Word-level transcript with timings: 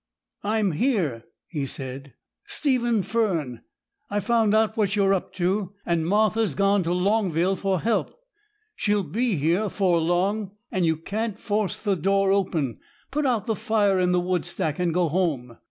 'I'm 0.41 0.71
here,' 0.71 1.25
he 1.45 1.63
said, 1.67 2.15
'Stephen 2.47 3.03
Fern. 3.03 3.61
I 4.09 4.19
found 4.19 4.55
out 4.55 4.75
what 4.75 4.95
you 4.95 5.03
are 5.05 5.13
up 5.13 5.31
to, 5.33 5.73
and 5.85 6.07
Martha's 6.07 6.55
gone 6.55 6.81
to 6.81 6.91
Longville 6.91 7.55
for 7.55 7.81
help. 7.81 8.17
She'll 8.75 9.03
be 9.03 9.35
here 9.35 9.65
afore 9.65 9.99
long, 10.01 10.53
and 10.71 10.87
you 10.87 10.97
can't 10.97 11.37
force 11.37 11.79
the 11.79 11.95
door 11.95 12.31
open. 12.31 12.79
Put 13.11 13.27
out 13.27 13.45
the 13.45 13.53
fire 13.53 13.99
in 13.99 14.11
the 14.11 14.19
wood 14.19 14.43
stack, 14.43 14.79
and 14.79 14.91
go 14.91 15.07
home. 15.07 15.57